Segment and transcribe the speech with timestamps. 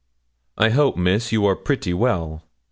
[0.57, 2.41] 'I hope, Miss, you are pretty well?'